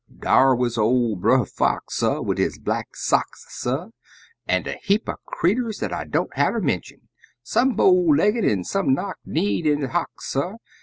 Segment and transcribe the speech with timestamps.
[0.19, 3.89] Dar wuz ol' Brer Fox, suh, wid his black socks, suh,
[4.47, 7.01] An' a heap er creeturs dat I don't hatter mention;
[7.43, 10.53] Some bow legged an' some knock kneed in de hocks, suh.